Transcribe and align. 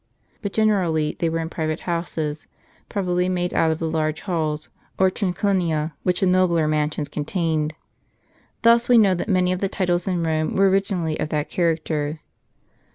But 0.41 0.51
generally 0.51 1.15
they 1.19 1.29
were 1.29 1.37
in 1.37 1.47
private 1.51 1.81
houses, 1.81 2.47
probably 2.89 3.29
made 3.29 3.53
out 3.53 3.69
of 3.69 3.77
the 3.77 3.87
large 3.87 4.21
halls, 4.21 4.67
or 4.97 5.11
triclinia, 5.11 5.91
which 6.01 6.21
the 6.21 6.25
nobler 6.25 6.67
mansions 6.67 7.07
con 7.07 7.23
tained. 7.23 7.73
Thus 8.63 8.89
we 8.89 8.97
know 8.97 9.13
that 9.13 9.29
many 9.29 9.51
of 9.51 9.59
the 9.59 9.69
titles 9.69 10.07
in 10.07 10.23
Rome 10.23 10.55
were 10.55 10.69
originally 10.71 11.19
of 11.19 11.29
that 11.29 11.49
character. 11.49 12.19